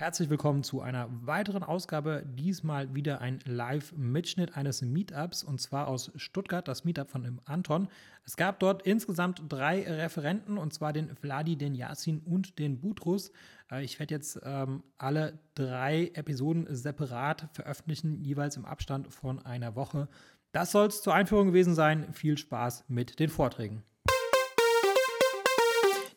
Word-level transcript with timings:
Herzlich 0.00 0.30
willkommen 0.30 0.62
zu 0.62 0.80
einer 0.80 1.08
weiteren 1.26 1.64
Ausgabe. 1.64 2.22
Diesmal 2.24 2.94
wieder 2.94 3.20
ein 3.20 3.40
Live-Mitschnitt 3.44 4.56
eines 4.56 4.80
Meetups 4.80 5.42
und 5.42 5.60
zwar 5.60 5.88
aus 5.88 6.12
Stuttgart, 6.14 6.68
das 6.68 6.84
Meetup 6.84 7.10
von 7.10 7.40
Anton. 7.46 7.88
Es 8.24 8.36
gab 8.36 8.60
dort 8.60 8.82
insgesamt 8.82 9.42
drei 9.48 9.82
Referenten 9.82 10.56
und 10.56 10.72
zwar 10.72 10.92
den 10.92 11.16
Vladi, 11.16 11.56
den 11.56 11.74
Yasin 11.74 12.20
und 12.20 12.60
den 12.60 12.80
Butrus. 12.80 13.32
Äh, 13.72 13.82
ich 13.82 13.98
werde 13.98 14.14
jetzt 14.14 14.38
ähm, 14.44 14.84
alle 14.98 15.40
drei 15.56 16.12
Episoden 16.14 16.72
separat 16.72 17.48
veröffentlichen, 17.52 18.22
jeweils 18.22 18.56
im 18.56 18.66
Abstand 18.66 19.12
von 19.12 19.44
einer 19.44 19.74
Woche. 19.74 20.06
Das 20.52 20.70
soll 20.70 20.86
es 20.86 21.02
zur 21.02 21.12
Einführung 21.12 21.48
gewesen 21.48 21.74
sein. 21.74 22.14
Viel 22.14 22.38
Spaß 22.38 22.84
mit 22.86 23.18
den 23.18 23.30
Vorträgen. 23.30 23.82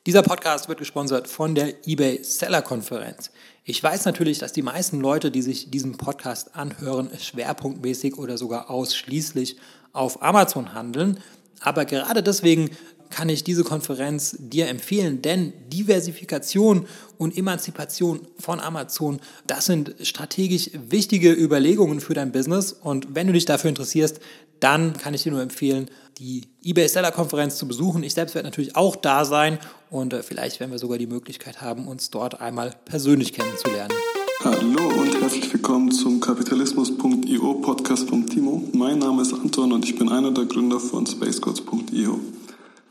Dieser 0.07 0.23
Podcast 0.23 0.67
wird 0.67 0.79
gesponsert 0.79 1.27
von 1.27 1.53
der 1.53 1.87
eBay 1.87 2.23
Seller 2.23 2.63
Konferenz. 2.63 3.29
Ich 3.63 3.83
weiß 3.83 4.05
natürlich, 4.05 4.39
dass 4.39 4.51
die 4.51 4.63
meisten 4.63 4.99
Leute, 4.99 5.29
die 5.29 5.43
sich 5.43 5.69
diesen 5.69 5.95
Podcast 5.95 6.55
anhören, 6.55 7.11
schwerpunktmäßig 7.15 8.17
oder 8.17 8.35
sogar 8.39 8.71
ausschließlich 8.71 9.57
auf 9.93 10.23
Amazon 10.23 10.73
handeln. 10.73 11.19
Aber 11.59 11.85
gerade 11.85 12.23
deswegen 12.23 12.71
kann 13.11 13.29
ich 13.29 13.43
diese 13.43 13.63
Konferenz 13.63 14.35
dir 14.39 14.67
empfehlen, 14.67 15.21
denn 15.21 15.53
Diversifikation 15.69 16.87
und 17.17 17.37
Emanzipation 17.37 18.21
von 18.39 18.59
Amazon, 18.59 19.19
das 19.45 19.67
sind 19.67 19.93
strategisch 20.01 20.71
wichtige 20.89 21.31
Überlegungen 21.31 21.99
für 21.99 22.15
dein 22.15 22.31
Business. 22.31 22.73
Und 22.73 23.13
wenn 23.13 23.27
du 23.27 23.33
dich 23.33 23.45
dafür 23.45 23.69
interessierst, 23.69 24.19
dann 24.59 24.93
kann 24.93 25.13
ich 25.13 25.23
dir 25.23 25.31
nur 25.31 25.41
empfehlen, 25.41 25.89
die 26.17 26.47
eBay 26.63 26.87
Seller 26.87 27.11
Konferenz 27.11 27.57
zu 27.57 27.67
besuchen. 27.67 28.03
Ich 28.03 28.13
selbst 28.13 28.35
werde 28.35 28.47
natürlich 28.47 28.75
auch 28.75 28.95
da 28.95 29.25
sein 29.25 29.59
und 29.89 30.13
äh, 30.13 30.23
vielleicht 30.23 30.59
werden 30.59 30.71
wir 30.71 30.79
sogar 30.79 30.97
die 30.97 31.07
Möglichkeit 31.07 31.61
haben, 31.61 31.87
uns 31.87 32.09
dort 32.11 32.41
einmal 32.41 32.73
persönlich 32.85 33.33
kennenzulernen. 33.33 33.93
Hallo 34.43 34.87
und 34.99 35.21
herzlich 35.21 35.51
willkommen 35.53 35.91
zum 35.91 36.19
Kapitalismus.io 36.19 37.53
Podcast 37.55 38.09
von 38.09 38.25
Timo. 38.25 38.63
Mein 38.73 38.99
Name 38.99 39.21
ist 39.21 39.33
Anton 39.33 39.71
und 39.71 39.85
ich 39.85 39.95
bin 39.97 40.09
einer 40.09 40.31
der 40.31 40.45
Gründer 40.45 40.79
von 40.79 41.05
SpaceGods.io. 41.05 42.19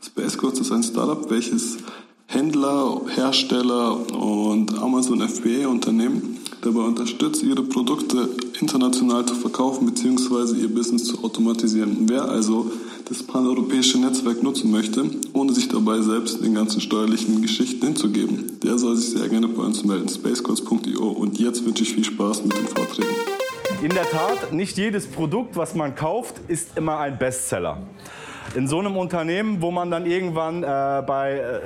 SpaceGods 0.03 0.59
ist 0.59 0.71
ein 0.71 0.83
Startup, 0.83 1.29
welches 1.29 1.77
Händler, 2.25 3.01
Hersteller 3.13 3.97
und 4.13 4.77
Amazon 4.81 5.21
FBA 5.27 5.67
Unternehmen 5.67 6.39
dabei 6.61 6.81
unterstützt, 6.81 7.43
ihre 7.43 7.63
Produkte 7.63 8.29
international 8.59 9.25
zu 9.25 9.35
verkaufen 9.35 9.85
bzw. 9.85 10.59
ihr 10.59 10.73
Business 10.73 11.05
zu 11.05 11.23
automatisieren. 11.23 12.09
Wer 12.09 12.23
also 12.23 12.71
das 13.09 13.21
paneuropäische 13.23 13.99
Netzwerk 13.99 14.41
nutzen 14.41 14.71
möchte, 14.71 15.03
ohne 15.33 15.53
sich 15.53 15.67
dabei 15.67 16.01
selbst 16.01 16.43
den 16.43 16.55
ganzen 16.55 16.81
steuerlichen 16.81 17.41
Geschichten 17.41 17.85
hinzugeben, 17.85 18.59
der 18.63 18.77
soll 18.77 18.95
sich 18.95 19.09
sehr 19.09 19.27
gerne 19.27 19.47
bei 19.47 19.63
uns 19.63 19.83
melden, 19.83 20.07
spacecodes.io. 20.07 21.09
Und 21.09 21.39
jetzt 21.39 21.65
wünsche 21.65 21.83
ich 21.83 21.93
viel 21.93 22.05
Spaß 22.05 22.43
mit 22.43 22.57
den 22.57 22.67
Vorträgen. 22.67 23.09
In 23.81 23.89
der 23.89 24.09
Tat, 24.09 24.53
nicht 24.53 24.77
jedes 24.77 25.07
Produkt, 25.07 25.57
was 25.57 25.75
man 25.75 25.95
kauft, 25.95 26.35
ist 26.47 26.77
immer 26.77 26.99
ein 26.99 27.17
Bestseller. 27.17 27.77
In 28.53 28.67
so 28.67 28.79
einem 28.79 28.97
Unternehmen, 28.97 29.61
wo 29.61 29.71
man 29.71 29.89
dann 29.89 30.05
irgendwann 30.05 30.63
äh, 30.63 31.03
bei 31.07 31.37
äh, 31.37 31.59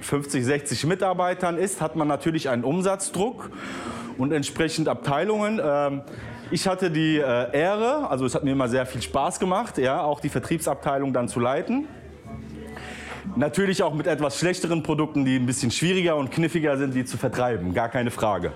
50, 0.00 0.44
60 0.44 0.84
Mitarbeitern 0.86 1.58
ist, 1.58 1.80
hat 1.80 1.94
man 1.94 2.08
natürlich 2.08 2.48
einen 2.48 2.64
Umsatzdruck 2.64 3.50
und 4.18 4.32
entsprechend 4.32 4.88
Abteilungen. 4.88 5.60
Ähm, 5.62 6.02
ich 6.50 6.66
hatte 6.66 6.90
die 6.90 7.18
äh, 7.18 7.56
Ehre, 7.56 8.10
also 8.10 8.24
es 8.24 8.34
hat 8.34 8.42
mir 8.42 8.50
immer 8.50 8.68
sehr 8.68 8.84
viel 8.84 9.00
Spaß 9.00 9.38
gemacht, 9.38 9.78
ja, 9.78 10.02
auch 10.02 10.18
die 10.18 10.28
Vertriebsabteilung 10.28 11.12
dann 11.12 11.28
zu 11.28 11.38
leiten. 11.38 11.86
Natürlich 13.36 13.84
auch 13.84 13.94
mit 13.94 14.08
etwas 14.08 14.38
schlechteren 14.40 14.82
Produkten, 14.82 15.24
die 15.24 15.36
ein 15.36 15.46
bisschen 15.46 15.70
schwieriger 15.70 16.16
und 16.16 16.32
kniffiger 16.32 16.78
sind, 16.78 16.94
die 16.94 17.04
zu 17.04 17.16
vertreiben, 17.16 17.74
gar 17.74 17.88
keine 17.88 18.10
Frage. 18.10 18.52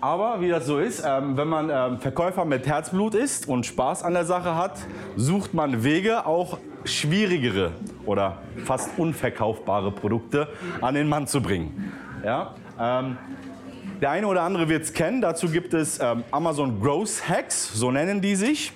Aber 0.00 0.40
wie 0.40 0.48
das 0.48 0.66
so 0.66 0.78
ist, 0.78 1.04
ähm, 1.06 1.36
wenn 1.36 1.48
man 1.48 1.70
ähm, 1.70 1.98
Verkäufer 1.98 2.44
mit 2.44 2.66
Herzblut 2.66 3.14
ist 3.14 3.48
und 3.48 3.66
Spaß 3.66 4.02
an 4.02 4.14
der 4.14 4.24
Sache 4.24 4.56
hat, 4.56 4.78
sucht 5.16 5.54
man 5.54 5.84
Wege, 5.84 6.26
auch 6.26 6.58
schwierigere 6.84 7.72
oder 8.06 8.38
fast 8.64 8.90
unverkaufbare 8.98 9.90
Produkte 9.92 10.48
an 10.80 10.94
den 10.94 11.08
Mann 11.08 11.26
zu 11.26 11.42
bringen. 11.42 11.92
Ja? 12.24 12.54
Ähm, 12.78 13.18
der 14.00 14.10
eine 14.10 14.26
oder 14.26 14.42
andere 14.42 14.68
wird 14.68 14.84
es 14.84 14.92
kennen. 14.94 15.20
Dazu 15.20 15.48
gibt 15.50 15.74
es 15.74 16.00
ähm, 16.00 16.24
Amazon 16.30 16.80
Growth 16.80 17.28
Hacks, 17.28 17.70
so 17.74 17.90
nennen 17.90 18.22
die 18.22 18.34
sich. 18.34 18.72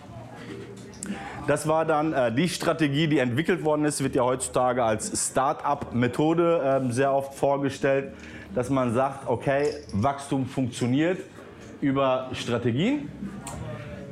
Das 1.46 1.68
war 1.68 1.84
dann 1.84 2.12
äh, 2.12 2.34
die 2.34 2.48
Strategie, 2.48 3.06
die 3.06 3.18
entwickelt 3.18 3.64
worden 3.64 3.84
ist, 3.84 4.02
wird 4.02 4.14
ja 4.14 4.22
heutzutage 4.22 4.82
als 4.82 5.30
Start-up-Methode 5.30 6.82
äh, 6.88 6.92
sehr 6.92 7.12
oft 7.12 7.34
vorgestellt, 7.34 8.14
dass 8.54 8.70
man 8.70 8.94
sagt, 8.94 9.28
okay, 9.28 9.74
Wachstum 9.92 10.46
funktioniert 10.46 11.18
über 11.80 12.30
Strategien. 12.32 13.10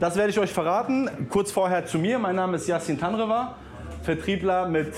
Das 0.01 0.17
werde 0.17 0.31
ich 0.31 0.39
euch 0.39 0.53
verraten. 0.53 1.09
Kurz 1.31 1.53
vorher 1.53 1.87
zu 1.87 1.99
mir. 1.99 2.19
Mein 2.19 2.37
Name 2.37 2.57
ist 2.57 2.67
Yassin 2.67 2.99
Tanreva, 2.99 3.57
Vertriebler 4.03 4.69
mit 4.69 4.93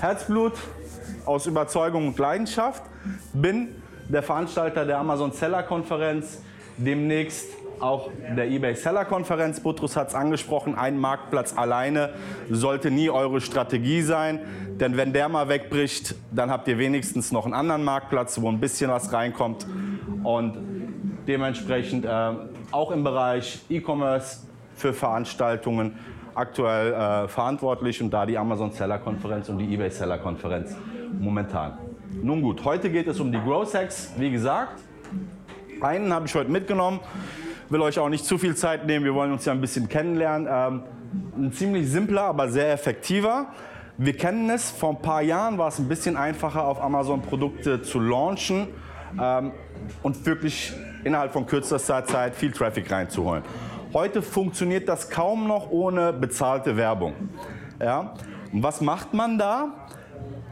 Herzblut, 0.00 0.52
aus 1.26 1.46
Überzeugung 1.46 2.08
und 2.08 2.18
Leidenschaft. 2.18 2.82
Bin 3.32 3.74
der 4.08 4.22
Veranstalter 4.22 4.84
der 4.84 4.98
Amazon 4.98 5.32
Seller 5.32 5.64
Konferenz, 5.64 6.40
demnächst 6.76 7.48
auch 7.80 8.10
der 8.36 8.50
eBay 8.50 8.74
Seller 8.74 9.04
Konferenz. 9.04 9.60
Butrus 9.60 9.96
hat 9.96 10.08
es 10.08 10.14
angesprochen, 10.14 10.74
ein 10.74 10.98
Marktplatz 10.98 11.56
alleine 11.56 12.10
sollte 12.50 12.90
nie 12.90 13.10
eure 13.10 13.40
Strategie 13.40 14.02
sein, 14.02 14.40
denn 14.78 14.96
wenn 14.96 15.12
der 15.12 15.28
mal 15.28 15.48
wegbricht, 15.48 16.14
dann 16.30 16.50
habt 16.50 16.68
ihr 16.68 16.78
wenigstens 16.78 17.32
noch 17.32 17.44
einen 17.44 17.54
anderen 17.54 17.84
Marktplatz, 17.84 18.40
wo 18.40 18.48
ein 18.48 18.60
bisschen 18.60 18.90
was 18.90 19.12
reinkommt 19.12 19.66
und 20.22 20.58
dementsprechend 21.26 22.04
äh, 22.04 22.32
auch 22.70 22.90
im 22.90 23.04
Bereich 23.04 23.60
E-Commerce 23.68 24.46
für 24.74 24.92
Veranstaltungen 24.92 25.98
aktuell 26.34 26.92
äh, 26.92 27.28
verantwortlich 27.28 28.02
und 28.02 28.10
da 28.10 28.24
die 28.24 28.38
Amazon 28.38 28.72
Seller 28.72 28.98
Konferenz 28.98 29.48
und 29.48 29.58
die 29.58 29.74
eBay 29.74 29.90
Seller 29.90 30.18
Konferenz 30.18 30.76
momentan. 31.18 31.78
Nun 32.22 32.42
gut, 32.42 32.64
heute 32.64 32.90
geht 32.90 33.06
es 33.06 33.20
um 33.20 33.30
die 33.30 33.38
Growth 33.38 33.74
Hacks. 33.74 34.12
Wie 34.16 34.30
gesagt, 34.30 34.82
einen 35.80 36.12
habe 36.12 36.26
ich 36.26 36.34
heute 36.34 36.50
mitgenommen. 36.50 37.00
Will 37.70 37.82
euch 37.82 38.00
auch 38.00 38.08
nicht 38.08 38.24
zu 38.24 38.36
viel 38.36 38.56
Zeit 38.56 38.84
nehmen. 38.84 39.04
Wir 39.04 39.14
wollen 39.14 39.30
uns 39.30 39.44
ja 39.44 39.52
ein 39.52 39.60
bisschen 39.60 39.88
kennenlernen. 39.88 40.48
Ähm, 40.50 40.82
ein 41.36 41.52
ziemlich 41.52 41.88
simpler, 41.88 42.22
aber 42.22 42.48
sehr 42.48 42.72
effektiver. 42.72 43.46
Wir 43.96 44.16
kennen 44.16 44.50
es. 44.50 44.72
Vor 44.72 44.90
ein 44.90 45.00
paar 45.00 45.22
Jahren 45.22 45.56
war 45.56 45.68
es 45.68 45.78
ein 45.78 45.86
bisschen 45.86 46.16
einfacher, 46.16 46.64
auf 46.64 46.82
Amazon 46.82 47.22
Produkte 47.22 47.80
zu 47.80 48.00
launchen 48.00 48.66
ähm, 49.20 49.52
und 50.02 50.26
wirklich 50.26 50.72
innerhalb 51.04 51.32
von 51.32 51.46
kürzester 51.46 52.04
Zeit 52.04 52.34
viel 52.34 52.50
Traffic 52.50 52.90
reinzuholen. 52.90 53.44
Heute 53.94 54.20
funktioniert 54.20 54.88
das 54.88 55.08
kaum 55.08 55.46
noch 55.46 55.70
ohne 55.70 56.12
bezahlte 56.12 56.76
Werbung. 56.76 57.14
Ja? 57.78 58.14
Und 58.52 58.64
was 58.64 58.80
macht 58.80 59.14
man 59.14 59.38
da? 59.38 59.86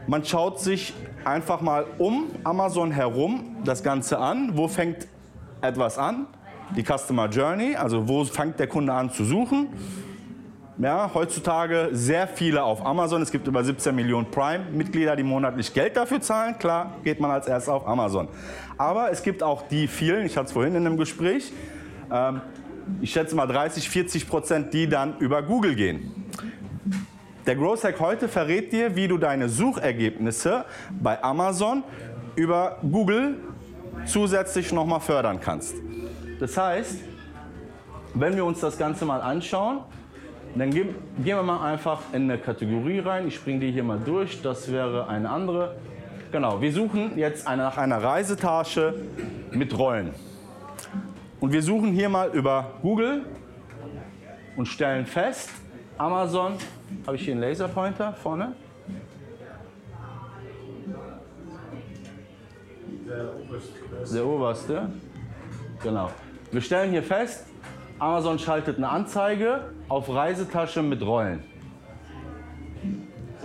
Man 0.07 0.23
schaut 0.23 0.61
sich 0.61 0.93
einfach 1.25 1.59
mal 1.59 1.85
um 1.97 2.27
Amazon 2.45 2.91
herum 2.91 3.57
das 3.65 3.83
Ganze 3.83 4.19
an. 4.19 4.51
Wo 4.53 4.69
fängt 4.69 5.07
etwas 5.61 5.97
an? 5.97 6.27
Die 6.75 6.83
Customer 6.83 7.27
Journey, 7.27 7.75
also 7.75 8.07
wo 8.07 8.23
fängt 8.25 8.59
der 8.59 8.67
Kunde 8.67 8.93
an 8.93 9.11
zu 9.11 9.23
suchen? 9.23 9.69
Ja, 10.77 11.11
heutzutage 11.13 11.89
sehr 11.91 12.27
viele 12.27 12.63
auf 12.63 12.85
Amazon. 12.85 13.21
Es 13.21 13.31
gibt 13.31 13.47
über 13.47 13.63
17 13.63 13.93
Millionen 13.93 14.31
Prime-Mitglieder, 14.31 15.15
die 15.15 15.23
monatlich 15.23 15.73
Geld 15.73 15.97
dafür 15.97 16.21
zahlen. 16.21 16.57
Klar, 16.57 16.95
geht 17.03 17.19
man 17.19 17.31
als 17.31 17.47
erstes 17.47 17.69
auf 17.69 17.85
Amazon. 17.85 18.29
Aber 18.77 19.11
es 19.11 19.21
gibt 19.21 19.43
auch 19.43 19.67
die 19.67 19.87
vielen, 19.87 20.25
ich 20.25 20.37
hatte 20.37 20.47
es 20.47 20.51
vorhin 20.53 20.75
in 20.75 20.85
einem 20.85 20.97
Gespräch, 20.97 21.51
ähm, 22.11 22.41
ich 23.01 23.11
schätze 23.11 23.35
mal 23.35 23.45
30, 23.45 23.89
40 23.89 24.29
Prozent, 24.29 24.73
die 24.73 24.87
dann 24.87 25.17
über 25.19 25.43
Google 25.43 25.75
gehen. 25.75 26.29
Der 27.45 27.55
Growth 27.55 27.83
Hack 27.83 27.99
heute 27.99 28.27
verrät 28.27 28.71
dir, 28.71 28.95
wie 28.95 29.07
du 29.07 29.17
deine 29.17 29.49
Suchergebnisse 29.49 30.65
bei 30.91 31.21
Amazon 31.23 31.83
über 32.35 32.77
Google 32.81 33.35
zusätzlich 34.05 34.71
nochmal 34.71 35.01
fördern 35.01 35.39
kannst. 35.41 35.75
Das 36.39 36.57
heißt, 36.57 36.99
wenn 38.13 38.35
wir 38.35 38.45
uns 38.45 38.59
das 38.61 38.77
Ganze 38.77 39.05
mal 39.05 39.21
anschauen, 39.21 39.81
dann 40.55 40.71
gehen, 40.71 40.95
wir 41.17 41.41
mal 41.43 41.63
einfach 41.71 42.01
in 42.11 42.23
eine 42.23 42.37
Kategorie 42.37 42.99
rein. 42.99 43.27
Ich 43.27 43.35
springe 43.35 43.59
die 43.59 43.71
hier 43.71 43.83
mal 43.83 43.99
durch. 44.03 44.41
Das 44.41 44.71
wäre 44.71 45.07
eine 45.07 45.29
andere. 45.29 45.75
Genau, 46.31 46.61
wir 46.61 46.71
suchen 46.71 47.17
jetzt 47.17 47.47
eine, 47.47 47.63
nach 47.63 47.77
einer 47.77 48.01
Reisetasche 48.01 48.95
mit 49.51 49.77
Rollen. 49.77 50.13
Und 51.39 51.51
wir 51.51 51.61
suchen 51.61 51.91
hier 51.91 52.09
mal 52.09 52.29
über 52.29 52.71
Google 52.81 53.25
und 54.55 54.67
stellen 54.67 55.05
fest, 55.05 55.49
Amazon 55.97 56.53
habe 57.05 57.17
ich 57.17 57.23
hier 57.23 57.33
einen 57.33 57.41
Laserpointer 57.41 58.13
vorne? 58.13 58.53
Der 63.07 63.35
oberste. 63.35 64.13
Der 64.13 64.25
oberste. 64.25 64.89
Genau. 65.81 66.09
Wir 66.51 66.61
stellen 66.61 66.91
hier 66.91 67.03
fest, 67.03 67.45
Amazon 67.99 68.39
schaltet 68.39 68.77
eine 68.77 68.89
Anzeige 68.89 69.71
auf 69.87 70.09
Reisetasche 70.09 70.81
mit 70.81 71.05
Rollen. 71.05 71.43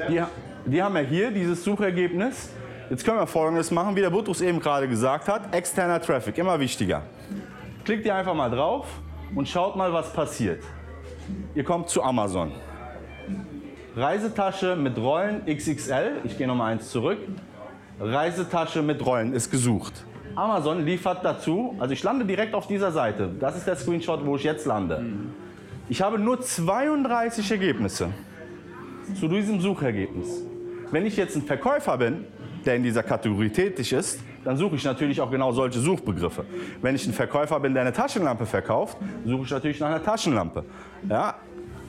Die, 0.09 0.23
die 0.65 0.83
haben 0.83 0.97
ja 0.97 1.03
hier 1.03 1.31
dieses 1.31 1.63
Suchergebnis. 1.63 2.51
Jetzt 2.89 3.05
können 3.05 3.19
wir 3.19 3.27
folgendes 3.27 3.71
machen, 3.71 3.95
wie 3.95 4.01
der 4.01 4.09
Butrus 4.11 4.41
eben 4.41 4.59
gerade 4.59 4.89
gesagt 4.89 5.29
hat. 5.29 5.55
Externer 5.55 6.01
Traffic, 6.01 6.39
immer 6.39 6.59
wichtiger. 6.59 7.03
Klickt 7.85 8.07
ihr 8.07 8.15
einfach 8.15 8.35
mal 8.35 8.51
drauf 8.51 8.87
und 9.35 9.47
schaut 9.49 9.77
mal, 9.77 9.93
was 9.93 10.11
passiert. 10.11 10.63
Ihr 11.55 11.65
kommt 11.65 11.91
zu 11.91 12.03
Amazon. 12.03 12.53
Reisetasche 13.97 14.77
mit 14.77 14.97
Rollen 14.97 15.45
XXL, 15.45 16.21
ich 16.25 16.39
gehe 16.39 16.47
nochmal 16.47 16.73
eins 16.73 16.91
zurück. 16.91 17.19
Reisetasche 18.01 18.81
mit 18.81 19.05
Rollen 19.05 19.35
ist 19.35 19.51
gesucht. 19.51 20.05
Amazon 20.37 20.85
liefert 20.85 21.25
dazu, 21.25 21.77
also 21.79 21.93
ich 21.93 22.03
lande 22.03 22.25
direkt 22.25 22.55
auf 22.55 22.67
dieser 22.67 22.91
Seite. 22.91 23.31
Das 23.39 23.57
ist 23.57 23.67
der 23.67 23.77
Screenshot, 23.77 24.25
wo 24.25 24.37
ich 24.37 24.45
jetzt 24.45 24.67
lande. 24.67 25.05
Ich 25.89 26.03
habe 26.03 26.19
nur 26.19 26.41
32 26.41 27.51
Ergebnisse 27.51 28.09
zu 29.19 29.29
diesem 29.29 29.61
Suchergebnis. 29.61 30.43
Wenn 30.91 31.07
ich 31.07 31.17
jetzt 31.17 31.37
ein 31.37 31.43
Verkäufer 31.43 31.99
bin, 31.99 32.25
der 32.65 32.77
in 32.77 32.83
dieser 32.83 33.03
Kategorie 33.03 33.51
tätig 33.51 33.93
ist, 33.93 34.21
dann 34.45 34.57
suche 34.57 34.77
ich 34.77 34.85
natürlich 34.85 35.21
auch 35.21 35.31
genau 35.31 35.53
solche 35.53 35.79
Suchbegriffe. 35.79 36.45
Wenn 36.83 36.95
ich 36.95 37.07
ein 37.07 37.13
Verkäufer 37.13 37.61
bin, 37.61 37.75
der 37.75 37.83
eine 37.83 37.93
Taschenlampe 37.93 38.47
verkauft, 38.47 38.97
suche 39.25 39.45
ich 39.45 39.51
natürlich 39.51 39.81
nach 39.81 39.89
einer 39.89 40.03
Taschenlampe. 40.03 40.65
Ja, 41.09 41.37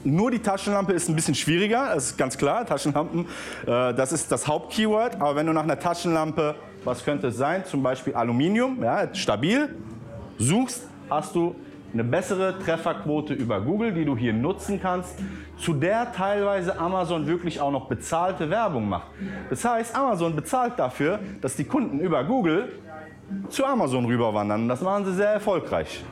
nur 0.04 0.30
die 0.30 0.40
Taschenlampe 0.40 0.94
ist 0.94 1.10
ein 1.10 1.16
bisschen 1.16 1.36
schwieriger, 1.36 1.92
das 1.96 2.12
ist 2.12 2.18
ganz 2.18 2.38
klar. 2.38 2.66
Taschenlampen, 2.66 3.26
äh, 3.66 3.94
das 3.94 4.12
ist 4.12 4.32
das 4.32 4.48
Hauptkeyword. 4.48 5.16
Aber 5.16 5.36
wenn 5.36 5.48
du 5.48 5.54
nach 5.54 5.64
einer 5.64 5.80
Taschenlampe, 5.80 6.56
was 6.86 7.04
könnte 7.04 7.28
es 7.28 7.38
sein? 7.38 7.66
Zum 7.66 7.84
Beispiel 7.84 8.14
Aluminium, 8.14 8.82
ja, 8.84 9.14
stabil, 9.14 9.76
suchst, 10.38 10.88
hast 11.10 11.36
du 11.36 11.56
eine 11.94 12.04
bessere 12.04 12.60
Trefferquote 12.60 13.34
über 13.34 13.62
Google, 13.62 13.94
die 13.94 14.04
du 14.04 14.18
hier 14.18 14.34
nutzen 14.34 14.80
kannst, 14.82 15.18
zu 15.58 15.74
der 15.74 16.12
teilweise 16.12 16.78
Amazon 16.78 17.26
wirklich 17.26 17.62
auch 17.62 17.72
noch 17.72 17.88
bezahlte 17.88 18.50
Werbung 18.50 18.90
macht. 18.90 19.08
Das 19.50 19.64
heißt, 19.64 19.96
Amazon 19.96 20.36
bezahlt 20.36 20.74
dafür, 20.78 21.20
dass 21.42 21.56
die 21.56 21.64
Kunden 21.64 22.00
über 22.00 22.24
Google 22.26 22.70
zu 23.50 23.66
Amazon 23.66 24.06
rüberwandern. 24.06 24.68
Das 24.68 24.82
machen 24.82 25.06
sie 25.06 25.14
sehr 25.14 25.30
erfolgreich. 25.30 26.04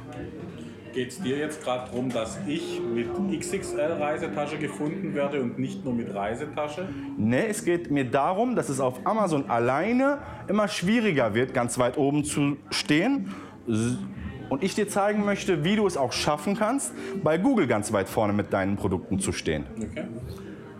Geht 0.94 1.10
es 1.10 1.20
dir 1.20 1.38
jetzt 1.38 1.64
gerade 1.64 1.90
darum, 1.90 2.10
dass 2.10 2.38
ich 2.46 2.80
mit 2.80 3.08
XXL-Reisetasche 3.32 4.58
gefunden 4.60 5.16
werde 5.16 5.42
und 5.42 5.58
nicht 5.58 5.84
nur 5.84 5.96
mit 5.96 6.14
Reisetasche? 6.14 6.88
Nee, 7.18 7.48
es 7.50 7.66
geht 7.66 7.90
mir 7.90 8.06
darum, 8.06 8.56
dass 8.56 8.70
es 8.70 8.80
auf 8.80 9.00
Amazon 9.04 9.50
alleine 9.50 10.20
immer 10.48 10.68
schwieriger 10.68 11.34
wird, 11.34 11.56
ganz 11.56 11.80
weit 11.80 11.98
oben 11.98 12.24
zu 12.24 12.58
stehen. 12.70 13.34
Und 14.50 14.62
ich 14.62 14.76
dir 14.76 14.88
zeigen 14.88 15.26
möchte, 15.26 15.64
wie 15.64 15.76
du 15.78 15.88
es 15.88 15.98
auch 15.98 16.12
schaffen 16.12 16.56
kannst, 16.56 16.94
bei 17.24 17.40
Google 17.40 17.66
ganz 17.66 17.92
weit 17.92 18.08
vorne 18.08 18.34
mit 18.34 18.54
deinen 18.54 18.76
Produkten 18.76 19.20
zu 19.20 19.32
stehen. 19.32 19.66
Okay. 19.76 20.06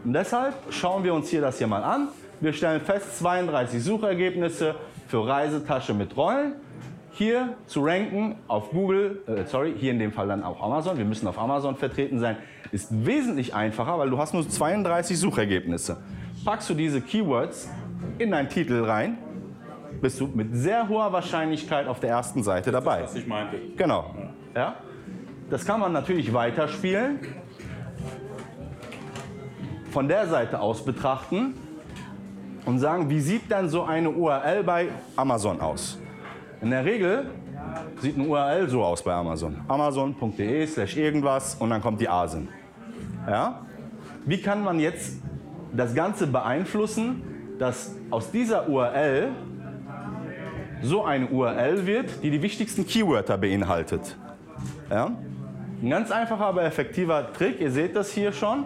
Und 0.06 0.14
deshalb 0.14 0.54
schauen 0.70 1.04
wir 1.04 1.16
uns 1.16 1.30
hier 1.30 1.42
das 1.42 1.58
hier 1.58 1.68
mal 1.68 1.82
an. 1.82 2.10
Wir 2.40 2.54
stellen 2.54 2.82
fest, 2.82 3.18
32 3.18 3.84
Suchergebnisse 3.84 4.76
für 5.08 5.26
Reisetasche 5.26 5.96
mit 5.96 6.16
Rollen 6.16 6.54
hier 7.14 7.56
zu 7.68 7.84
ranken 7.84 8.36
auf 8.48 8.72
Google, 8.72 9.22
äh, 9.28 9.46
sorry, 9.46 9.76
hier 9.78 9.92
in 9.92 10.00
dem 10.00 10.12
Fall 10.12 10.28
dann 10.28 10.44
auch 10.44 10.62
Amazon, 10.62 10.98
wir 10.98 11.06
müssen 11.06 11.28
auf 11.28 11.38
Amazon 11.38 11.76
vertreten 11.76 12.20
sein, 12.20 12.38
ist 12.72 13.06
wesentlich 13.06 13.54
einfacher, 13.54 14.00
weil 14.00 14.10
du 14.10 14.18
hast 14.18 14.34
nur 14.34 14.48
32 14.48 15.20
Suchergebnisse. 15.20 15.98
Packst 16.44 16.70
du 16.72 16.74
diese 16.74 17.02
Keywords 17.02 17.70
in 18.18 18.32
deinen 18.32 18.50
Titel 18.50 18.84
rein, 18.84 19.18
bist 20.02 20.20
du 20.20 20.28
mit 20.28 20.56
sehr 20.56 20.90
hoher 20.90 21.14
Wahrscheinlichkeit 21.14 21.88
auf 21.88 22.00
der 22.00 22.10
ersten 22.10 22.42
Seite 22.42 22.72
dabei. 22.72 23.04
Was 23.04 23.16
ich 23.16 23.28
meinte. 23.28 23.58
Genau. 23.78 24.14
Ja? 24.56 24.76
Das 25.50 25.66
kann 25.66 25.80
man 25.80 25.94
natürlich 25.94 26.34
weiterspielen, 26.34 27.20
von 29.92 30.08
der 30.08 30.26
Seite 30.28 30.60
aus 30.60 30.84
betrachten 30.84 31.54
und 32.66 32.80
sagen, 32.80 33.08
wie 33.12 33.20
sieht 33.20 33.52
dann 33.52 33.70
so 33.70 33.84
eine 33.84 34.10
URL 34.10 34.64
bei 34.64 34.88
Amazon 35.16 35.62
aus? 35.62 36.00
In 36.64 36.70
der 36.70 36.86
Regel 36.86 37.26
sieht 38.00 38.16
eine 38.18 38.26
URL 38.26 38.70
so 38.70 38.82
aus 38.86 39.04
bei 39.04 39.12
Amazon. 39.14 39.60
Amazon.de 39.68 40.66
slash 40.66 40.96
irgendwas 40.96 41.56
und 41.56 41.70
dann 41.70 41.82
kommt 41.82 42.00
die 42.00 42.08
ASIN. 42.08 42.48
Ja? 43.28 43.66
Wie 44.26 44.42
kann 44.42 44.64
man 44.64 44.80
jetzt 44.80 45.18
das 45.74 45.94
Ganze 45.94 46.26
beeinflussen, 46.26 47.22
dass 47.60 47.94
aus 48.10 48.32
dieser 48.32 48.70
URL 48.70 49.32
so 50.82 51.04
eine 51.04 51.28
URL 51.28 51.86
wird, 51.86 52.24
die 52.24 52.30
die 52.30 52.42
wichtigsten 52.42 52.88
Keywörter 52.88 53.38
beinhaltet? 53.38 54.18
Ja? 54.90 55.12
Ein 55.82 55.90
ganz 55.90 56.12
einfacher, 56.12 56.46
aber 56.46 56.64
effektiver 56.64 57.34
Trick, 57.34 57.60
ihr 57.60 57.72
seht 57.72 57.94
das 57.94 58.14
hier 58.14 58.32
schon, 58.32 58.64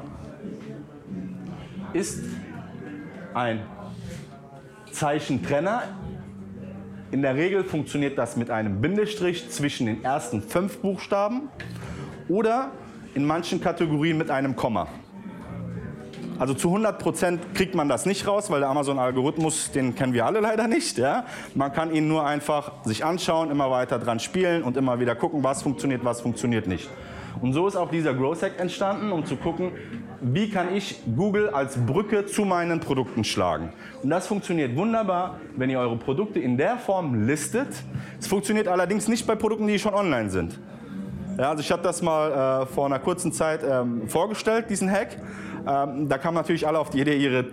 ist 1.93 2.23
ein 3.33 3.61
Zeichentrenner 4.91 5.81
in 7.11 7.21
der 7.21 7.35
Regel 7.35 7.63
funktioniert 7.63 8.17
das 8.17 8.35
mit 8.35 8.51
einem 8.51 8.81
Bindestrich 8.81 9.49
zwischen 9.49 9.85
den 9.85 10.03
ersten 10.03 10.41
fünf 10.41 10.79
Buchstaben 10.79 11.49
oder 12.27 12.71
in 13.15 13.25
manchen 13.25 13.61
Kategorien 13.61 14.17
mit 14.17 14.29
einem 14.29 14.55
Komma. 14.55 14.87
Also 16.39 16.53
zu 16.53 16.75
100% 16.75 17.39
kriegt 17.55 17.73
man 17.73 17.89
das 17.89 18.05
nicht 18.05 18.27
raus, 18.27 18.51
weil 18.51 18.59
der 18.59 18.69
Amazon-Algorithmus, 18.69 19.71
den 19.71 19.95
kennen 19.95 20.13
wir 20.13 20.25
alle 20.25 20.39
leider 20.39 20.67
nicht. 20.67 20.97
Ja? 20.97 21.25
Man 21.55 21.73
kann 21.73 21.91
ihn 21.91 22.07
nur 22.07 22.27
einfach 22.27 22.73
sich 22.83 23.03
anschauen, 23.03 23.49
immer 23.49 23.71
weiter 23.71 23.97
dran 23.97 24.19
spielen 24.19 24.61
und 24.61 24.77
immer 24.77 24.99
wieder 24.99 25.15
gucken, 25.15 25.43
was 25.43 25.63
funktioniert, 25.63 26.05
was 26.05 26.21
funktioniert 26.21 26.67
nicht. 26.67 26.89
Und 27.41 27.53
so 27.53 27.67
ist 27.67 27.75
auch 27.75 27.89
dieser 27.89 28.13
Growth 28.13 28.41
Hack 28.41 28.59
entstanden, 28.59 29.11
um 29.11 29.25
zu 29.25 29.35
gucken, 29.35 29.71
wie 30.21 30.49
kann 30.49 30.73
ich 30.73 30.99
Google 31.15 31.49
als 31.49 31.77
Brücke 31.77 32.25
zu 32.25 32.45
meinen 32.45 32.79
Produkten 32.79 33.23
schlagen. 33.23 33.71
Und 34.01 34.09
das 34.09 34.27
funktioniert 34.27 34.75
wunderbar, 34.75 35.39
wenn 35.55 35.69
ihr 35.69 35.79
eure 35.79 35.97
Produkte 35.97 36.39
in 36.39 36.57
der 36.57 36.77
Form 36.77 37.27
listet. 37.27 37.67
Es 38.19 38.27
funktioniert 38.27 38.67
allerdings 38.67 39.07
nicht 39.07 39.27
bei 39.27 39.35
Produkten, 39.35 39.67
die 39.67 39.77
schon 39.77 39.93
online 39.93 40.29
sind. 40.29 40.59
Ja, 41.37 41.51
also 41.51 41.61
ich 41.61 41.71
habe 41.71 41.83
das 41.83 42.01
mal 42.01 42.63
äh, 42.63 42.65
vor 42.65 42.87
einer 42.87 42.99
kurzen 42.99 43.31
Zeit 43.31 43.61
ähm, 43.63 44.07
vorgestellt, 44.07 44.69
diesen 44.69 44.89
Hack. 44.89 45.17
Ähm, 45.67 46.09
da 46.09 46.17
kamen 46.17 46.35
natürlich 46.35 46.65
alle 46.65 46.79
auf 46.79 46.89
die 46.89 47.01
Idee, 47.01 47.15
ihre 47.15 47.45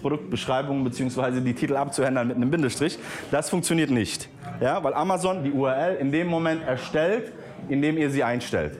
Produktbeschreibungen 0.00 0.84
bzw. 0.84 1.40
die 1.40 1.54
Titel 1.54 1.76
abzuändern 1.76 2.28
mit 2.28 2.36
einem 2.36 2.50
Bindestrich. 2.50 2.98
Das 3.30 3.50
funktioniert 3.50 3.90
nicht, 3.90 4.28
ja, 4.60 4.82
weil 4.84 4.94
Amazon 4.94 5.42
die 5.42 5.50
URL 5.50 5.96
in 5.96 6.12
dem 6.12 6.28
Moment 6.28 6.62
erstellt, 6.62 7.32
in 7.68 7.82
dem 7.82 7.98
ihr 7.98 8.10
sie 8.10 8.22
einstellt. 8.22 8.78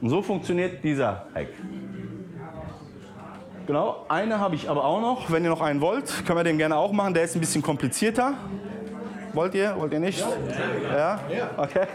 Und 0.00 0.10
so 0.10 0.22
funktioniert 0.22 0.82
dieser 0.84 1.26
Hack. 1.34 1.48
Genau, 3.66 4.04
eine 4.08 4.38
habe 4.38 4.54
ich 4.54 4.70
aber 4.70 4.84
auch 4.84 5.00
noch. 5.00 5.30
Wenn 5.30 5.42
ihr 5.42 5.50
noch 5.50 5.60
einen 5.60 5.80
wollt, 5.80 6.24
können 6.24 6.38
wir 6.38 6.44
den 6.44 6.58
gerne 6.58 6.76
auch 6.76 6.92
machen. 6.92 7.14
Der 7.14 7.24
ist 7.24 7.34
ein 7.34 7.40
bisschen 7.40 7.62
komplizierter. 7.62 8.34
Wollt 9.32 9.54
ihr? 9.54 9.74
Wollt 9.76 9.92
ihr 9.92 10.00
nicht? 10.00 10.24
Ja? 10.92 11.18
Okay. 11.56 11.86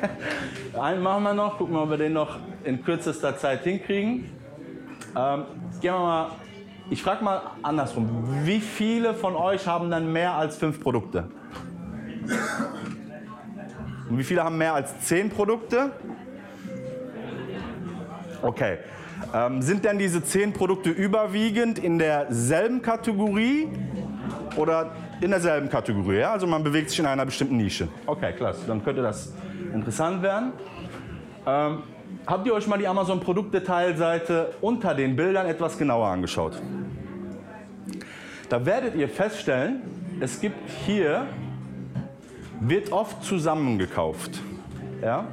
Einen 0.80 1.02
machen 1.02 1.24
wir 1.24 1.34
noch. 1.34 1.58
Gucken 1.58 1.74
wir, 1.76 1.84
ob 1.84 1.90
wir 1.90 1.98
den 1.98 2.14
noch 2.14 2.38
in 2.64 2.84
kürzester 2.84 3.38
Zeit 3.38 3.64
hinkriegen. 3.64 4.30
Ähm, 5.18 5.46
gehen 5.80 5.94
wir 5.94 6.00
mal. 6.00 6.28
Ich 6.90 7.02
frage 7.02 7.24
mal 7.24 7.42
andersrum. 7.64 8.28
Wie 8.44 8.60
viele 8.60 9.14
von 9.14 9.36
euch 9.36 9.66
haben 9.66 9.90
dann 9.90 10.12
mehr 10.12 10.34
als 10.34 10.58
fünf 10.58 10.82
Produkte? 10.82 11.30
Und 14.10 14.18
wie 14.18 14.24
viele 14.26 14.44
haben 14.44 14.58
mehr 14.58 14.74
als 14.74 15.00
zehn 15.00 15.30
Produkte? 15.30 15.92
Okay. 18.42 18.78
Ähm, 19.34 19.62
sind 19.62 19.86
denn 19.86 19.98
diese 19.98 20.24
zehn 20.24 20.52
Produkte 20.52 20.90
überwiegend 20.90 21.80
in 21.80 22.00
derselben 22.00 22.82
Kategorie 22.82 23.68
oder 24.56 24.92
in 25.22 25.30
derselben 25.30 25.70
Kategorie? 25.70 26.18
Ja? 26.20 26.32
Also 26.32 26.48
man 26.48 26.64
bewegt 26.64 26.90
sich 26.90 27.00
in 27.00 27.06
einer 27.06 27.26
bestimmten 27.26 27.58
Nische. 27.58 27.88
Okay, 28.06 28.34
klasse. 28.34 28.62
Dann 28.68 28.84
könnte 28.84 29.02
das 29.02 29.34
interessant 29.74 30.24
werden. 30.24 30.54
Ähm, 31.46 31.84
habt 32.26 32.48
ihr 32.48 32.54
euch 32.54 32.68
mal 32.68 32.78
die 32.78 32.88
Amazon 32.88 33.20
Produktdetailseite 33.20 34.54
unter 34.62 34.94
den 34.94 35.16
Bildern 35.16 35.48
etwas 35.48 35.78
genauer 35.78 36.08
angeschaut? 36.08 36.60
Da 38.50 38.66
werdet 38.66 38.96
ihr 38.96 39.08
feststellen, 39.08 39.82
es 40.20 40.42
gibt 40.42 40.70
hier, 40.86 41.26
wird 42.60 42.92
oft 42.92 43.24
zusammengekauft. 43.24 44.42
Ja? 45.02 45.26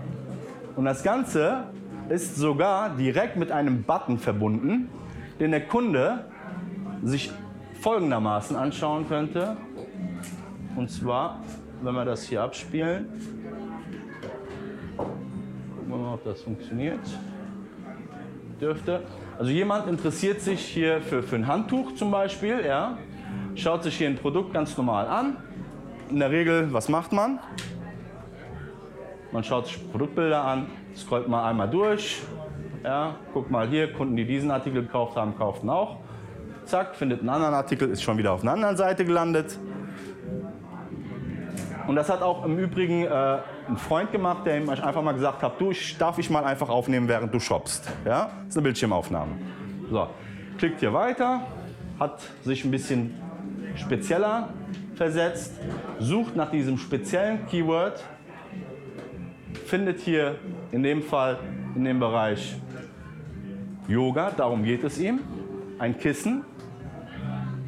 Und 0.76 0.84
das 0.84 1.02
Ganze 1.02 1.64
ist 2.08 2.36
sogar 2.36 2.96
direkt 2.96 3.36
mit 3.36 3.52
einem 3.52 3.82
Button 3.82 4.18
verbunden, 4.18 4.88
den 5.40 5.50
der 5.50 5.66
Kunde 5.66 6.24
sich 7.02 7.30
folgendermaßen 7.80 8.56
anschauen 8.56 9.06
könnte. 9.08 9.56
Und 10.76 10.90
zwar, 10.90 11.40
wenn 11.82 11.94
wir 11.94 12.04
das 12.04 12.24
hier 12.24 12.42
abspielen, 12.42 13.08
gucken 14.96 15.88
wir 15.88 15.96
mal, 15.96 16.14
ob 16.14 16.24
das 16.24 16.42
funktioniert. 16.42 17.00
Dürfte. 18.60 19.04
Also 19.38 19.52
jemand 19.52 19.86
interessiert 19.86 20.40
sich 20.40 20.60
hier 20.60 21.00
für, 21.00 21.22
für 21.22 21.36
ein 21.36 21.46
Handtuch 21.46 21.94
zum 21.94 22.10
Beispiel, 22.10 22.64
ja, 22.66 22.98
schaut 23.54 23.84
sich 23.84 23.96
hier 23.96 24.08
ein 24.08 24.16
Produkt 24.16 24.52
ganz 24.52 24.76
normal 24.76 25.06
an. 25.06 25.36
In 26.10 26.18
der 26.18 26.30
Regel, 26.30 26.72
was 26.72 26.88
macht 26.88 27.12
man? 27.12 27.38
Man 29.30 29.44
schaut 29.44 29.66
sich 29.66 29.90
Produktbilder 29.90 30.42
an, 30.42 30.66
scrollt 30.98 31.28
mal 31.28 31.48
einmal 31.48 31.68
durch, 31.70 32.22
ja, 32.84 33.16
guckt 33.32 33.50
mal 33.50 33.68
hier, 33.68 33.92
Kunden, 33.92 34.16
die 34.16 34.24
diesen 34.24 34.50
Artikel 34.50 34.82
gekauft 34.82 35.16
haben, 35.16 35.36
kauften 35.36 35.70
auch. 35.70 35.98
Zack, 36.64 36.96
findet 36.96 37.20
einen 37.20 37.30
anderen 37.30 37.54
Artikel, 37.54 37.88
ist 37.88 38.02
schon 38.02 38.18
wieder 38.18 38.32
auf 38.32 38.42
einer 38.42 38.52
anderen 38.52 38.76
Seite 38.76 39.04
gelandet. 39.04 39.58
Und 41.86 41.96
das 41.96 42.10
hat 42.10 42.20
auch 42.20 42.44
im 42.44 42.58
Übrigen 42.58 43.04
äh, 43.04 43.38
ein 43.66 43.78
Freund 43.78 44.12
gemacht, 44.12 44.44
der 44.44 44.58
ihm 44.58 44.68
einfach 44.68 45.00
mal 45.00 45.12
gesagt 45.12 45.42
hat, 45.42 45.58
du, 45.58 45.72
darf 45.98 46.18
ich 46.18 46.28
mal 46.28 46.44
einfach 46.44 46.68
aufnehmen, 46.68 47.08
während 47.08 47.32
du 47.32 47.40
shoppst. 47.40 47.90
Ja, 48.04 48.30
das 48.40 48.48
ist 48.48 48.56
eine 48.56 48.64
Bildschirmaufnahme. 48.64 49.32
So, 49.90 50.06
klickt 50.58 50.80
hier 50.80 50.92
weiter, 50.92 51.40
hat 51.98 52.20
sich 52.42 52.64
ein 52.64 52.70
bisschen 52.70 53.14
spezieller 53.74 54.50
versetzt, 54.96 55.54
sucht 55.98 56.36
nach 56.36 56.50
diesem 56.50 56.76
speziellen 56.76 57.46
Keyword, 57.46 58.04
findet 59.64 60.00
hier 60.00 60.34
in 60.72 60.82
dem 60.82 61.02
Fall 61.02 61.38
in 61.74 61.84
dem 61.84 61.98
Bereich 61.98 62.56
Yoga, 63.86 64.30
darum 64.30 64.64
geht 64.64 64.84
es 64.84 64.98
ihm, 64.98 65.20
ein 65.78 65.96
Kissen, 65.96 66.44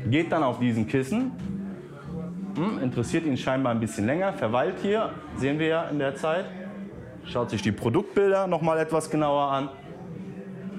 geht 0.06 0.30
dann 0.32 0.42
auf 0.42 0.58
diesen 0.58 0.86
Kissen, 0.86 1.32
hm, 2.56 2.82
interessiert 2.82 3.24
ihn 3.24 3.36
scheinbar 3.36 3.72
ein 3.72 3.80
bisschen 3.80 4.06
länger, 4.06 4.32
verweilt 4.34 4.76
hier, 4.82 5.10
sehen 5.36 5.58
wir 5.58 5.66
ja 5.66 5.84
in 5.84 5.98
der 5.98 6.14
Zeit, 6.16 6.44
schaut 7.24 7.50
sich 7.50 7.62
die 7.62 7.72
Produktbilder 7.72 8.46
noch 8.46 8.60
mal 8.60 8.78
etwas 8.78 9.08
genauer 9.08 9.50
an. 9.50 9.68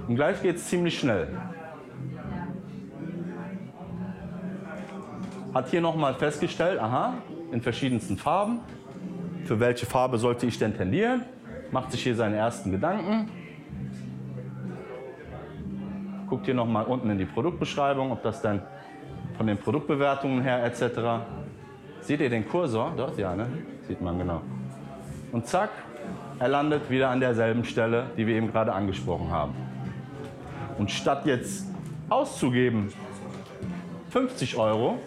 Und 0.08 0.16
gleich 0.16 0.42
geht 0.42 0.58
es 0.58 0.68
ziemlich 0.68 1.00
schnell. 1.00 1.28
Hat 5.54 5.70
hier 5.70 5.82
noch 5.82 5.96
mal 5.96 6.13
festgestellt, 6.13 6.80
aha, 6.80 7.16
in 7.51 7.62
verschiedensten 7.62 8.18
Farben, 8.18 8.60
für 9.46 9.60
welche 9.60 9.86
Farbe 9.86 10.18
sollte 10.18 10.46
ich 10.46 10.60
denn 10.60 10.75
tendieren, 10.75 11.24
macht 11.72 11.92
sich 11.92 12.04
hier 12.04 12.16
seine 12.16 12.36
ersten 12.36 12.72
Gedanken, 12.72 13.30
guckt 16.30 16.46
hier 16.46 16.54
noch 16.54 16.68
mal 16.68 16.84
unten 16.84 17.10
in 17.10 17.18
die 17.18 17.25
Produktbeschreibung, 17.25 18.12
ob 18.12 18.24
das 18.24 18.42
dann 18.42 18.62
von 19.38 19.48
den 19.48 19.58
Produktbewertungen 19.58 20.42
her 20.42 20.63
etc. 20.63 21.25
Seht 22.01 22.22
ihr 22.22 22.30
den 22.30 22.48
Kursor? 22.48 22.94
Dort, 22.96 23.18
ja, 23.18 23.36
ne? 23.36 23.48
Sieht 23.88 24.01
man 24.01 24.18
genau. 24.18 24.42
Und 25.32 25.48
zack, 25.48 25.70
er 26.40 26.48
landet 26.48 26.90
wieder 26.90 27.10
an 27.10 27.20
derselben 27.20 27.63
Stelle, 27.63 28.08
die 28.18 28.25
wir 28.25 28.36
eben 28.36 28.51
gerade 28.51 28.74
angesprochen 28.74 29.30
haben. 29.30 29.54
Und 30.78 30.90
statt 30.90 31.25
jetzt 31.25 31.66
auszugeben 32.10 32.92
50 34.10 34.58
Euro, 34.58 35.00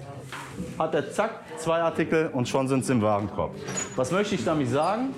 hat 0.78 0.94
er 0.94 1.10
zack 1.10 1.40
zwei 1.58 1.80
Artikel 1.80 2.30
und 2.32 2.48
schon 2.48 2.68
sind 2.68 2.84
sie 2.84 2.92
im 2.92 3.02
Warenkorb. 3.02 3.54
Was 3.96 4.12
möchte 4.12 4.34
ich 4.34 4.44
damit 4.44 4.68
sagen? 4.68 5.14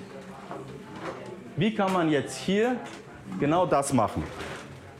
Wie 1.57 1.73
kann 1.73 1.91
man 1.91 2.11
jetzt 2.11 2.37
hier 2.37 2.75
genau 3.39 3.65
das 3.65 3.91
machen? 3.91 4.21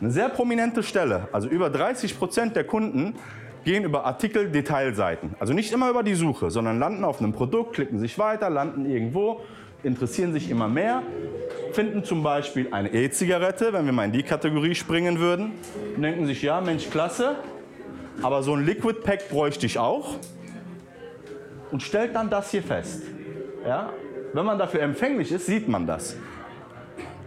Eine 0.01 0.09
sehr 0.09 0.27
prominente 0.27 0.81
Stelle, 0.81 1.27
also 1.31 1.47
über 1.47 1.69
30 1.69 2.17
Prozent 2.17 2.55
der 2.55 2.63
Kunden 2.63 3.13
gehen 3.63 3.83
über 3.83 4.05
Artikel-Detailseiten. 4.05 5.35
Also 5.39 5.53
nicht 5.53 5.71
immer 5.71 5.87
über 5.91 6.01
die 6.01 6.15
Suche, 6.15 6.49
sondern 6.49 6.79
landen 6.79 7.03
auf 7.03 7.19
einem 7.19 7.31
Produkt, 7.31 7.75
klicken 7.75 7.99
sich 7.99 8.17
weiter, 8.17 8.49
landen 8.49 8.89
irgendwo, 8.89 9.41
interessieren 9.83 10.33
sich 10.33 10.49
immer 10.49 10.67
mehr, 10.67 11.03
finden 11.73 12.03
zum 12.03 12.23
Beispiel 12.23 12.69
eine 12.71 12.91
E-Zigarette, 12.91 13.71
wenn 13.71 13.85
wir 13.85 13.93
mal 13.93 14.05
in 14.05 14.11
die 14.11 14.23
Kategorie 14.23 14.73
springen 14.73 15.19
würden, 15.19 15.51
denken 15.95 16.25
sich, 16.25 16.41
ja 16.41 16.59
Mensch, 16.59 16.89
klasse, 16.89 17.35
aber 18.23 18.41
so 18.41 18.55
ein 18.55 18.65
Liquid 18.65 19.01
Pack 19.03 19.29
bräuchte 19.29 19.67
ich 19.67 19.77
auch 19.77 20.15
und 21.69 21.83
stellt 21.83 22.15
dann 22.15 22.31
das 22.31 22.49
hier 22.49 22.63
fest. 22.63 23.03
Ja? 23.63 23.91
Wenn 24.33 24.45
man 24.45 24.57
dafür 24.57 24.81
empfänglich 24.81 25.31
ist, 25.31 25.45
sieht 25.45 25.67
man 25.67 25.85
das. 25.85 26.15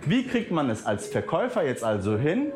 Wie 0.07 0.27
kriegt 0.27 0.51
man 0.51 0.71
es 0.71 0.87
als 0.87 1.09
Verkäufer 1.09 1.65
jetzt 1.65 1.85
also 1.85 2.17
hin, 2.17 2.53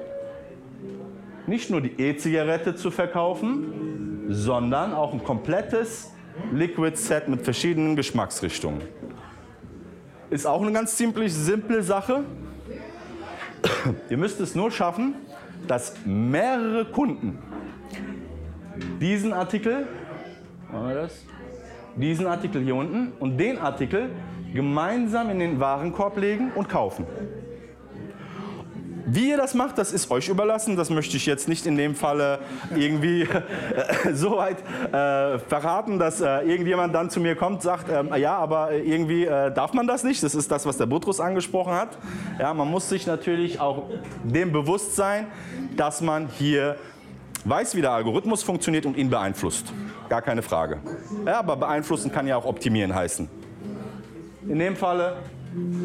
nicht 1.46 1.70
nur 1.70 1.80
die 1.80 2.00
E-Zigarette 2.00 2.74
zu 2.74 2.90
verkaufen, 2.90 4.26
sondern 4.28 4.94
auch 4.94 5.12
ein 5.12 5.22
komplettes 5.22 6.12
Liquid 6.52 6.96
Set 6.96 7.28
mit 7.28 7.42
verschiedenen 7.42 7.96
Geschmacksrichtungen? 7.96 8.82
Ist 10.30 10.46
auch 10.46 10.62
eine 10.62 10.72
ganz 10.72 10.96
simple, 10.96 11.28
simple 11.28 11.82
Sache. 11.82 12.24
Ihr 14.10 14.16
müsst 14.16 14.40
es 14.40 14.54
nur 14.54 14.70
schaffen, 14.70 15.14
dass 15.68 15.94
mehrere 16.06 16.86
Kunden 16.86 17.38
diesen 19.00 19.32
Artikel, 19.32 19.86
diesen 21.96 22.26
Artikel 22.26 22.62
hier 22.62 22.74
unten 22.74 23.12
und 23.20 23.36
den 23.38 23.58
Artikel 23.58 24.10
gemeinsam 24.54 25.30
in 25.30 25.38
den 25.38 25.61
Warenkorb 25.61 26.16
legen 26.16 26.52
und 26.54 26.68
kaufen. 26.68 27.06
Wie 29.06 29.28
ihr 29.28 29.37
das 29.37 29.52
macht, 29.52 29.76
das 29.76 29.92
ist 29.92 30.11
euch 30.11 30.28
überlassen. 30.28 30.76
Das 30.76 30.88
möchte 30.88 31.16
ich 31.18 31.26
jetzt 31.26 31.46
nicht 31.46 31.66
in 31.66 31.76
dem 31.76 31.94
Falle 31.94 32.38
irgendwie 32.75 33.23
äh, 34.04 34.14
so 34.14 34.38
weit 34.38 34.56
äh, 34.92 35.38
verraten, 35.38 35.99
dass 35.99 36.23
äh, 36.23 36.40
irgendjemand 36.40 36.94
dann 36.94 37.11
zu 37.11 37.20
mir 37.20 37.37
kommt 37.37 37.61
sagt, 37.61 37.90
ähm, 37.90 38.11
ja, 38.16 38.37
aber 38.37 38.73
irgendwie 38.73 39.26
äh, 39.26 39.52
darf 39.52 39.75
man 39.75 39.87
das 39.87 40.04
nicht. 40.04 40.23
Das 40.23 40.34
ist 40.34 40.50
das, 40.50 40.64
was 40.64 40.78
der 40.78 40.87
Butrus 40.87 41.20
angesprochen 41.20 41.75
hat. 41.75 41.99
Ja, 42.38 42.54
man 42.54 42.68
muss 42.68 42.88
sich 42.88 43.06
natürlich 43.06 43.61
auch 43.61 43.84
dem 44.23 44.52
bewusst 44.52 44.96
sein, 44.96 45.26
dass 45.76 46.00
man 46.00 46.28
hier 46.28 46.76
weiß, 47.44 47.75
wie 47.75 47.82
der 47.82 47.92
Algorithmus 47.92 48.42
funktioniert 48.42 48.87
und 48.87 48.96
ihn 48.96 49.11
beeinflusst. 49.11 49.70
Gar 50.08 50.23
keine 50.23 50.40
Frage. 50.40 50.78
Ja, 51.26 51.40
aber 51.40 51.56
beeinflussen 51.56 52.11
kann 52.11 52.26
ja 52.26 52.37
auch 52.37 52.46
optimieren 52.46 52.94
heißen. 52.94 53.43
In 54.48 54.58
dem 54.58 54.76
Falle 54.76 55.16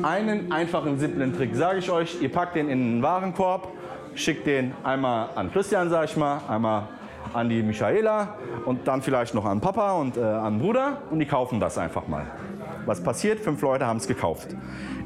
einen 0.04 0.52
einfachen, 0.52 1.00
simplen 1.00 1.34
Trick 1.34 1.56
sage 1.56 1.80
ich 1.80 1.90
euch. 1.90 2.22
Ihr 2.22 2.30
packt 2.30 2.56
den 2.56 2.70
in 2.70 2.96
den 2.96 3.02
Warenkorb, 3.02 3.70
schickt 4.16 4.46
den 4.48 4.74
einmal 4.84 5.30
an 5.36 5.52
Christian, 5.52 5.90
sage 5.90 6.06
ich 6.06 6.18
mal, 6.18 6.42
einmal 6.50 6.90
an 7.34 7.48
die 7.48 7.64
Michaela 7.64 8.36
und 8.66 8.88
dann 8.88 9.02
vielleicht 9.02 9.34
noch 9.34 9.46
an 9.46 9.62
Papa 9.62 9.94
und 9.94 10.18
äh, 10.18 10.22
an 10.22 10.60
Bruder 10.60 11.04
und 11.10 11.20
die 11.20 11.26
kaufen 11.26 11.60
das 11.60 11.78
einfach 11.78 12.08
mal. 12.08 12.26
Was 12.86 13.02
passiert? 13.02 13.40
Fünf 13.40 13.62
Leute 13.62 13.86
haben 13.86 13.98
es 13.98 14.08
gekauft. 14.08 14.50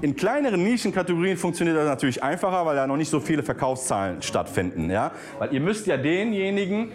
In 0.02 0.16
kleineren 0.16 0.64
Nischenkategorien 0.64 1.38
funktioniert 1.38 1.78
das 1.78 1.86
natürlich 1.88 2.24
einfacher, 2.24 2.66
weil 2.66 2.76
da 2.76 2.88
noch 2.88 2.98
nicht 2.98 3.10
so 3.10 3.20
viele 3.20 3.44
Verkaufszahlen 3.44 4.22
stattfinden. 4.22 4.90
Ja? 4.90 5.12
Weil 5.38 5.54
ihr 5.54 5.60
müsst 5.60 5.86
ja 5.86 5.98
denjenigen, 5.98 6.92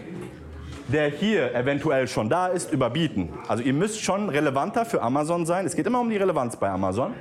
der 0.89 1.11
hier 1.11 1.55
eventuell 1.55 2.09
schon 2.09 2.29
da 2.29 2.49
ist, 2.49 2.73
überbieten. 2.73 3.31
Also 3.47 3.63
ihr 3.63 3.75
müsst 3.75 4.03
schon 4.03 4.29
relevanter 4.29 4.85
für 4.85 5.03
Amazon 5.03 5.47
sein. 5.47 5.67
Es 5.67 5.77
geht 5.77 5.87
immer 5.87 6.01
um 6.01 6.11
die 6.11 6.17
Relevanz 6.17 6.57
bei 6.57 6.71
Amazon, 6.71 7.13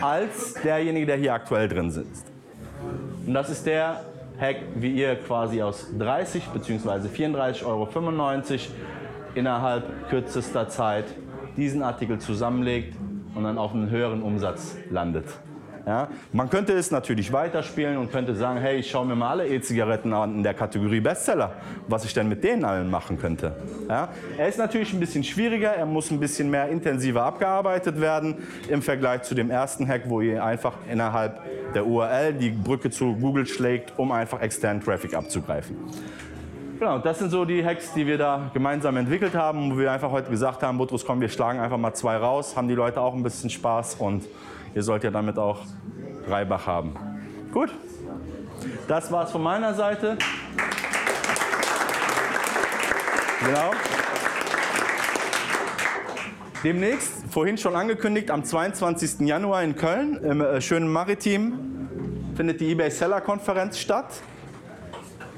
als 0.00 0.54
derjenige, 0.54 1.06
der 1.06 1.16
hier 1.16 1.34
aktuell 1.34 1.68
drin 1.68 1.90
sitzt. 1.90 2.26
Und 3.26 3.34
das 3.34 3.48
ist 3.50 3.66
der 3.66 4.00
Hack, 4.40 4.56
wie 4.74 4.92
ihr 4.92 5.14
quasi 5.14 5.62
aus 5.62 5.86
30 5.96 6.48
bzw. 6.48 7.08
34,95 7.08 7.64
Euro 7.64 7.88
innerhalb 9.34 10.08
kürzester 10.08 10.68
Zeit 10.68 11.04
diesen 11.56 11.82
Artikel 11.82 12.18
zusammenlegt 12.18 12.96
und 13.34 13.44
dann 13.44 13.58
auf 13.58 13.72
einen 13.72 13.90
höheren 13.90 14.22
Umsatz 14.22 14.76
landet. 14.90 15.26
Ja? 15.86 16.08
Man 16.32 16.48
könnte 16.50 16.72
es 16.72 16.90
natürlich 16.90 17.32
weiterspielen 17.32 17.96
und 17.96 18.12
könnte 18.12 18.34
sagen, 18.34 18.60
hey, 18.60 18.78
ich 18.78 18.90
schaue 18.90 19.06
mir 19.06 19.16
mal 19.16 19.30
alle 19.30 19.48
E-Zigaretten 19.48 20.12
an 20.12 20.36
in 20.36 20.42
der 20.42 20.54
Kategorie 20.54 21.00
Bestseller, 21.00 21.52
was 21.88 22.04
ich 22.04 22.14
denn 22.14 22.28
mit 22.28 22.44
denen 22.44 22.64
allen 22.64 22.90
machen 22.90 23.18
könnte. 23.18 23.56
Ja? 23.88 24.08
Er 24.36 24.48
ist 24.48 24.58
natürlich 24.58 24.92
ein 24.92 25.00
bisschen 25.00 25.24
schwieriger, 25.24 25.70
er 25.70 25.86
muss 25.86 26.10
ein 26.10 26.20
bisschen 26.20 26.50
mehr 26.50 26.68
intensiver 26.68 27.22
abgearbeitet 27.22 28.00
werden 28.00 28.36
im 28.68 28.82
Vergleich 28.82 29.22
zu 29.22 29.34
dem 29.34 29.50
ersten 29.50 29.86
Hack, 29.86 30.02
wo 30.06 30.20
ihr 30.20 30.44
einfach 30.44 30.74
innerhalb 30.90 31.40
der 31.74 31.86
URL 31.86 32.34
die 32.34 32.50
Brücke 32.50 32.90
zu 32.90 33.14
Google 33.16 33.46
schlägt, 33.46 33.92
um 33.98 34.12
einfach 34.12 34.40
externen 34.40 34.82
Traffic 34.82 35.14
abzugreifen. 35.14 35.76
Genau, 36.78 36.98
das 36.98 37.20
sind 37.20 37.30
so 37.30 37.44
die 37.44 37.64
Hacks, 37.64 37.92
die 37.94 38.04
wir 38.06 38.18
da 38.18 38.50
gemeinsam 38.52 38.96
entwickelt 38.96 39.36
haben, 39.36 39.72
wo 39.72 39.78
wir 39.78 39.92
einfach 39.92 40.10
heute 40.10 40.30
gesagt 40.30 40.64
haben, 40.64 40.78
Butrus, 40.78 41.06
komm, 41.06 41.20
wir 41.20 41.28
schlagen 41.28 41.60
einfach 41.60 41.78
mal 41.78 41.94
zwei 41.94 42.16
raus, 42.16 42.56
haben 42.56 42.66
die 42.66 42.74
Leute 42.74 43.00
auch 43.00 43.14
ein 43.14 43.22
bisschen 43.22 43.50
Spaß 43.50 43.94
und 44.00 44.24
ihr 44.74 44.82
sollt 44.82 45.04
ja 45.04 45.10
damit 45.10 45.38
auch 45.38 45.60
Reibach 46.28 46.66
haben. 46.66 46.94
Gut, 47.52 47.70
das 48.88 49.10
war's 49.10 49.32
von 49.32 49.42
meiner 49.42 49.74
Seite. 49.74 50.16
Genau. 53.44 53.72
Demnächst, 56.62 57.12
vorhin 57.30 57.58
schon 57.58 57.74
angekündigt, 57.74 58.30
am 58.30 58.44
22. 58.44 59.26
Januar 59.26 59.64
in 59.64 59.74
Köln 59.74 60.16
im 60.22 60.40
äh, 60.40 60.60
schönen 60.60 60.92
Maritim 60.92 61.88
findet 62.36 62.60
die 62.60 62.70
eBay 62.70 62.90
Seller 62.90 63.20
Konferenz 63.20 63.78
statt. 63.78 64.06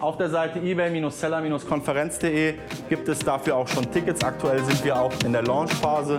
Auf 0.00 0.18
der 0.18 0.28
Seite 0.28 0.58
ebay-seller-konferenz.de 0.58 2.54
gibt 2.90 3.08
es 3.08 3.20
dafür 3.20 3.56
auch 3.56 3.68
schon 3.68 3.90
Tickets. 3.90 4.22
Aktuell 4.22 4.62
sind 4.64 4.84
wir 4.84 5.00
auch 5.00 5.14
in 5.24 5.32
der 5.32 5.42
Launchphase. 5.42 6.18